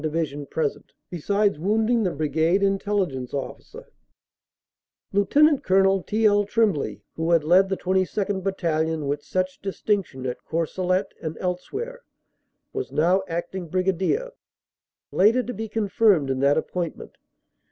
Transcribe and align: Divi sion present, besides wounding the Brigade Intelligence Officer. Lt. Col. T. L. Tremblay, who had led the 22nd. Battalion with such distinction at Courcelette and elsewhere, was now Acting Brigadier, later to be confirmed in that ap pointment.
Divi 0.03 0.25
sion 0.25 0.47
present, 0.47 0.93
besides 1.11 1.59
wounding 1.59 2.01
the 2.01 2.09
Brigade 2.09 2.63
Intelligence 2.63 3.35
Officer. 3.35 3.89
Lt. 5.13 5.61
Col. 5.61 6.01
T. 6.01 6.25
L. 6.25 6.43
Tremblay, 6.43 7.03
who 7.17 7.29
had 7.29 7.43
led 7.43 7.69
the 7.69 7.77
22nd. 7.77 8.41
Battalion 8.41 9.05
with 9.07 9.21
such 9.23 9.61
distinction 9.61 10.25
at 10.25 10.43
Courcelette 10.43 11.13
and 11.21 11.37
elsewhere, 11.37 12.01
was 12.73 12.91
now 12.91 13.21
Acting 13.27 13.67
Brigadier, 13.67 14.31
later 15.11 15.43
to 15.43 15.53
be 15.53 15.69
confirmed 15.69 16.31
in 16.31 16.39
that 16.39 16.57
ap 16.57 16.69
pointment. 16.69 17.17